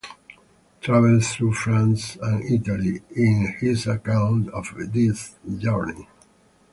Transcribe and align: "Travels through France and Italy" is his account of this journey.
"Travels 0.81 1.29
through 1.29 1.53
France 1.53 2.15
and 2.23 2.43
Italy" 2.49 3.03
is 3.11 3.49
his 3.59 3.85
account 3.85 4.49
of 4.49 4.73
this 4.91 5.35
journey. 5.59 6.07